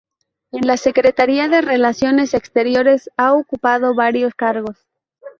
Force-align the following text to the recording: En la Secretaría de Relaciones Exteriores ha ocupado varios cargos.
En 0.51 0.65
la 0.65 0.77
Secretaría 0.77 1.47
de 1.47 1.61
Relaciones 1.61 2.33
Exteriores 2.33 3.11
ha 3.17 3.33
ocupado 3.35 3.93
varios 3.93 4.33
cargos. 4.33 4.87